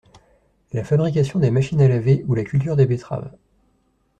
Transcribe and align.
la 0.73 0.83
fabrication 0.83 1.37
des 1.37 1.51
machines 1.51 1.79
à 1.79 1.87
laver 1.87 2.25
ou 2.27 2.33
la 2.33 2.43
culture 2.43 2.75
des 2.75 2.87
betteraves. 2.87 3.31